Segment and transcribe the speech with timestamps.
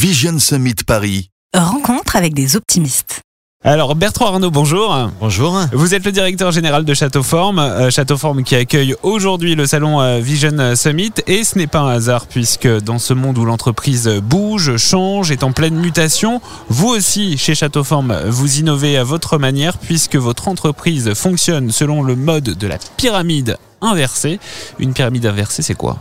[0.00, 1.28] Vision Summit Paris.
[1.54, 3.20] Rencontre avec des optimistes.
[3.62, 5.10] Alors Bertrand Arnaud, bonjour.
[5.20, 5.60] Bonjour.
[5.74, 10.18] Vous êtes le directeur général de Châteauforme, euh, Châteauforme qui accueille aujourd'hui le salon euh,
[10.18, 14.78] Vision Summit et ce n'est pas un hasard puisque dans ce monde où l'entreprise bouge,
[14.78, 16.40] change, est en pleine mutation,
[16.70, 22.16] vous aussi chez Châteauforme vous innovez à votre manière puisque votre entreprise fonctionne selon le
[22.16, 24.40] mode de la pyramide inversée.
[24.78, 25.98] Une pyramide inversée, c'est quoi?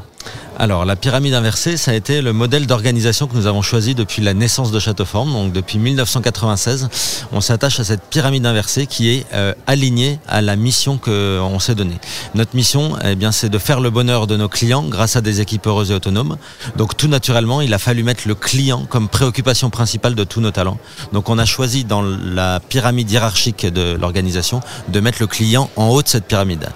[0.59, 4.21] Alors, la pyramide inversée, ça a été le modèle d'organisation que nous avons choisi depuis
[4.21, 6.89] la naissance de Châteauforme, donc depuis 1996.
[7.31, 11.75] On s'attache à cette pyramide inversée qui est euh, alignée à la mission qu'on s'est
[11.75, 11.97] donnée.
[12.35, 15.39] Notre mission, eh bien, c'est de faire le bonheur de nos clients grâce à des
[15.39, 16.35] équipes heureuses et autonomes.
[16.75, 20.51] Donc, tout naturellement, il a fallu mettre le client comme préoccupation principale de tous nos
[20.51, 20.77] talents.
[21.13, 24.59] Donc, on a choisi dans la pyramide hiérarchique de l'organisation
[24.89, 26.67] de mettre le client en haut de cette pyramide.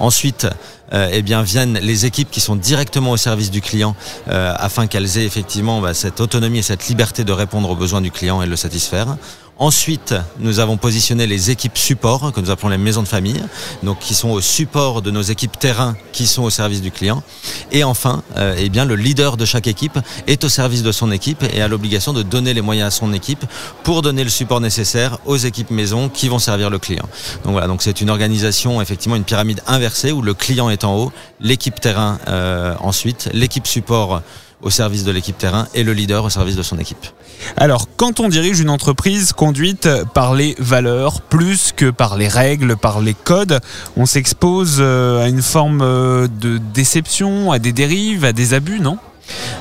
[0.00, 0.48] Ensuite,
[0.92, 3.94] eh bien viennent les équipes qui sont directement au service du client
[4.28, 8.00] euh, afin qu'elles aient effectivement bah, cette autonomie et cette liberté de répondre aux besoins
[8.00, 9.16] du client et le satisfaire.
[9.60, 13.42] Ensuite, nous avons positionné les équipes support, que nous appelons les maisons de famille,
[13.82, 17.24] donc qui sont au support de nos équipes terrain qui sont au service du client.
[17.72, 19.98] Et enfin, euh, eh bien, le leader de chaque équipe
[20.28, 23.12] est au service de son équipe et a l'obligation de donner les moyens à son
[23.12, 23.44] équipe
[23.82, 27.08] pour donner le support nécessaire aux équipes maison qui vont servir le client.
[27.42, 30.96] Donc voilà, donc c'est une organisation, effectivement, une pyramide inversée où le client est en
[30.96, 34.22] haut, l'équipe terrain euh, ensuite, l'équipe support
[34.62, 37.06] au service de l'équipe terrain et le leader au service de son équipe.
[37.56, 42.76] Alors, quand on dirige une entreprise conduite par les valeurs plus que par les règles,
[42.76, 43.60] par les codes,
[43.96, 48.80] on s'expose euh, à une forme euh, de déception, à des dérives, à des abus,
[48.80, 48.98] non?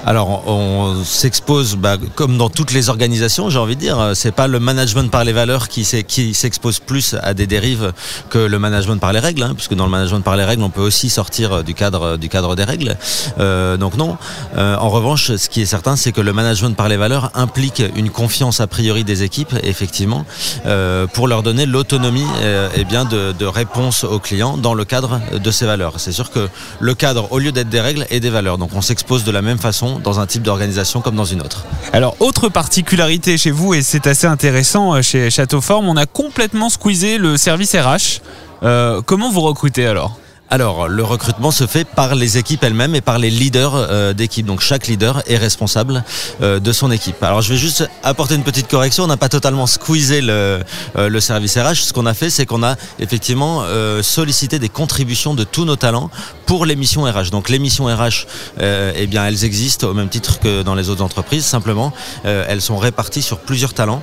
[0.05, 4.47] Alors, on s'expose, bah, comme dans toutes les organisations, j'ai envie de dire, c'est pas
[4.47, 7.93] le management par les valeurs qui s'expose plus à des dérives
[8.29, 10.69] que le management par les règles, hein, puisque dans le management par les règles, on
[10.69, 12.17] peut aussi sortir du cadre
[12.55, 12.97] des règles.
[13.39, 14.17] Euh, donc non.
[14.57, 17.81] Euh, en revanche, ce qui est certain, c'est que le management par les valeurs implique
[17.95, 20.25] une confiance a priori des équipes, effectivement,
[20.65, 25.65] euh, pour leur donner l'autonomie de, de réponse aux clients dans le cadre de ces
[25.65, 25.93] valeurs.
[25.97, 26.49] C'est sûr que
[26.79, 28.57] le cadre, au lieu d'être des règles, est des valeurs.
[28.57, 31.65] Donc on s'expose de la même façon dans un type d'organisation comme dans une autre.
[31.93, 36.69] Alors, autre particularité chez vous, et c'est assez intéressant euh, chez Châteauforme, on a complètement
[36.69, 38.21] squeezé le service RH.
[38.63, 40.17] Euh, comment vous recrutez alors?
[40.49, 44.45] Alors, le recrutement se fait par les équipes elles-mêmes et par les leaders euh, d'équipe.
[44.45, 46.05] Donc, chaque leader est responsable
[46.41, 47.21] euh, de son équipe.
[47.21, 49.03] Alors, je vais juste apporter une petite correction.
[49.03, 50.63] On n'a pas totalement squeezé le,
[50.97, 51.83] euh, service RH.
[51.83, 53.63] Ce qu'on a fait, c'est qu'on a effectivement
[54.01, 56.09] sollicité des contributions de tous nos talents
[56.45, 57.31] pour les missions RH.
[57.31, 58.27] Donc, les missions RH,
[58.59, 61.45] eh bien, elles existent au même titre que dans les autres entreprises.
[61.45, 61.91] Simplement,
[62.23, 64.01] elles sont réparties sur plusieurs talents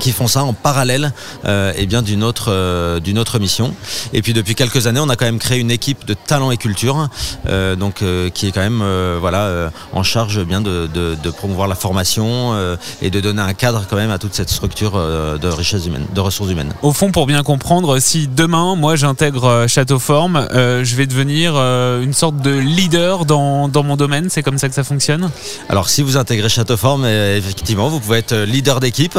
[0.00, 1.12] qui font ça en parallèle
[1.44, 3.74] euh, et bien d'une autre euh, d'une autre mission.
[4.12, 6.56] Et puis depuis quelques années on a quand même créé une équipe de talent et
[6.56, 7.08] culture
[7.48, 8.02] euh, donc
[8.34, 8.82] qui est quand même
[9.20, 12.54] voilà en charge bien de, de, de, promouvoir la formation
[13.02, 16.20] et de donner un cadre quand même à toute cette structure de richesse humaine de
[16.20, 16.72] ressources humaines.
[16.82, 22.36] Au fond pour bien comprendre si demain moi j'intègre Châteauforme je vais devenir une sorte
[22.36, 25.30] de leader dans, dans mon domaine c'est comme ça que ça fonctionne?
[25.68, 29.18] Alors si vous intégrez Châteauforme effectivement vous pouvez être leader d'équipe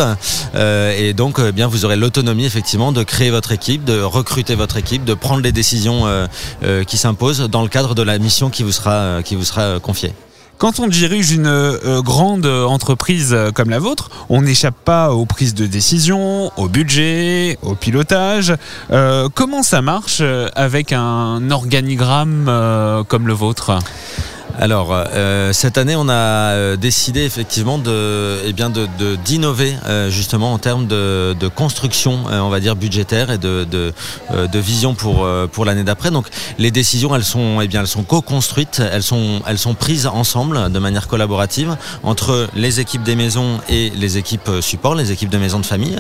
[0.55, 0.64] euh,
[0.97, 4.77] et donc, euh, bien, vous aurez l'autonomie effectivement de créer votre équipe, de recruter votre
[4.77, 8.63] équipe, de prendre les décisions euh, qui s'imposent dans le cadre de la mission qui
[8.63, 10.13] vous sera, qui vous sera confiée.
[10.57, 15.65] Quand on dirige une grande entreprise comme la vôtre, on n'échappe pas aux prises de
[15.65, 18.53] décision, au budget, au pilotage.
[19.33, 20.21] comment ça marche
[20.55, 23.77] avec un organigramme comme le vôtre?
[24.57, 28.87] Alors euh, cette année, on a euh, décidé effectivement de, eh bien de,
[29.23, 34.95] d'innover euh, justement en termes de, construction, on va dire budgétaire et de, de, vision
[34.95, 36.11] pour pour l'année d'après.
[36.11, 36.27] Donc
[36.57, 41.07] les décisions, elles sont eh sont co-construites, elles sont elles sont prises ensemble de manière
[41.07, 45.65] collaborative entre les équipes des maisons et les équipes support, les équipes de maisons de
[45.65, 45.99] famille.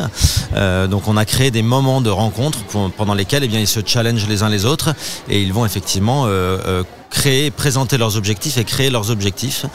[0.89, 2.59] donc on a créé des moments de rencontre
[2.97, 4.93] pendant lesquels eh bien ils se challengent les uns les autres
[5.29, 6.27] et ils vont effectivement
[7.15, 9.65] créer, présenter leurs objectifs et créer leurs objectifs.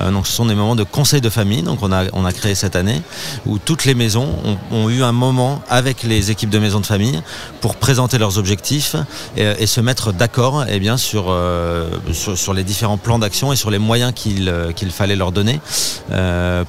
[0.00, 2.32] Euh, donc ce sont des moments de conseil de famille, donc on a, on a
[2.32, 3.00] créé cette année,
[3.46, 4.28] où toutes les maisons
[4.70, 7.22] ont, eu un moment avec les équipes de maisons de famille
[7.62, 8.96] pour présenter leurs objectifs
[9.36, 13.56] et, se mettre d'accord eh bien sur, euh, sur, sur, les différents plans d'action et
[13.56, 15.60] sur les moyens qu'il euh, fallait leur donner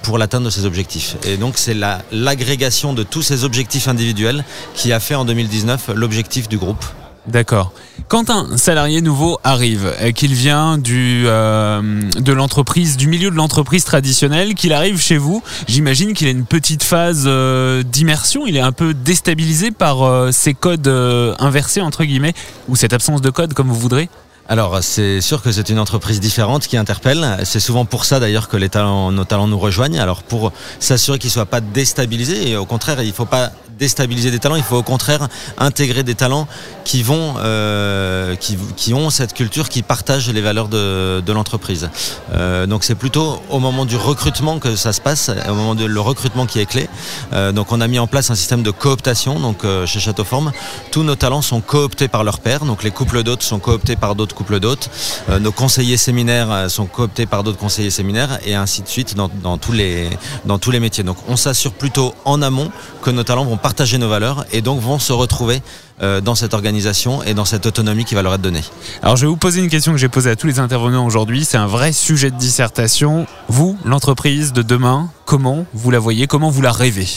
[0.03, 1.17] pour l'atteinte de ces objectifs.
[1.25, 1.75] Et donc c'est
[2.11, 4.45] l'agrégation de tous ces objectifs individuels
[4.75, 6.85] qui a fait en 2019 l'objectif du groupe.
[7.27, 7.71] D'accord.
[8.07, 13.83] Quand un salarié nouveau arrive, qu'il vient du, euh, de l'entreprise, du milieu de l'entreprise
[13.83, 18.47] traditionnelle, qu'il arrive chez vous, j'imagine qu'il a une petite phase euh, d'immersion.
[18.47, 22.33] Il est un peu déstabilisé par euh, ces codes euh, inversés entre guillemets
[22.67, 24.09] ou cette absence de code, comme vous voudrez.
[24.49, 27.37] alors c'est sûr que c'est une entreprise différente qui interpelle.
[27.45, 29.99] C'est souvent pour ça d'ailleurs que les talents, nos talents nous rejoignent.
[29.99, 33.51] Alors pour s'assurer qu'ils ne soient pas déstabilisés et au contraire il ne faut pas
[33.81, 36.47] déstabiliser des talents, il faut au contraire intégrer des talents
[36.85, 41.89] qui vont, euh, qui, ont cette culture, qui partagent les valeurs de, de l'entreprise.
[42.33, 45.87] Euh, donc c'est plutôt au moment du recrutement que ça se passe, au moment du
[45.97, 46.87] recrutement qui est clé.
[47.33, 49.39] Euh, donc on a mis en place un système de cooptation.
[49.39, 50.51] Donc chez Châteauforme,
[50.91, 52.65] tous nos talents sont cooptés par leurs pairs.
[52.65, 54.91] Donc les couples d'hôtes sont cooptés par d'autres couples d'hôtes.
[55.39, 59.71] Nos conseillers séminaires sont cooptés par d'autres conseillers séminaires et ainsi de suite dans, tous
[59.71, 61.03] les métiers.
[61.03, 62.69] Donc on s'assure plutôt en amont
[63.01, 65.61] que nos talents vont partager partager nos valeurs et donc vont se retrouver
[66.01, 68.65] euh, dans cette organisation et dans cette autonomie qui va leur être donnée.
[69.01, 71.45] Alors je vais vous poser une question que j'ai posée à tous les intervenants aujourd'hui.
[71.45, 73.27] C'est un vrai sujet de dissertation.
[73.47, 77.07] Vous, l'entreprise de demain, comment vous la voyez Comment vous la rêvez?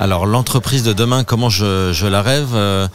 [0.00, 2.88] Alors l'entreprise de demain, comment je, la rêve euh,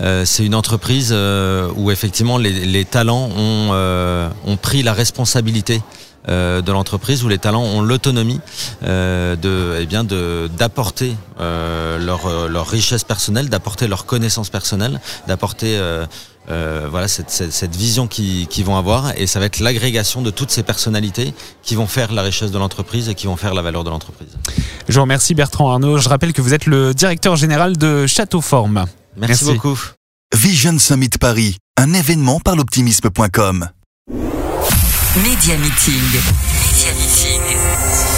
[0.00, 5.80] euh, C'est une entreprise euh, où effectivement les, talents ont, pris la responsabilité
[6.26, 8.40] de l'entreprise où les talents ont l'autonomie
[8.82, 15.80] de, eh bien de d'apporter leur, leur richesse personnelle, d'apporter leur connaissance personnelle, d'apporter
[16.50, 20.22] euh, voilà cette, cette, cette vision qu'ils qui vont avoir et ça va être l'agrégation
[20.22, 23.54] de toutes ces personnalités qui vont faire la richesse de l'entreprise et qui vont faire
[23.54, 24.28] la valeur de l'entreprise.
[24.88, 25.98] Je vous remercie Bertrand Arnaud.
[25.98, 28.86] Je rappelle que vous êtes le directeur général de Châteauforme.
[29.16, 29.44] Merci, Merci.
[29.54, 29.78] beaucoup.
[30.34, 33.68] Vision Summit Paris, un événement par l'optimisme.com.
[35.16, 35.58] Meeting.
[35.58, 38.17] Média Meeting.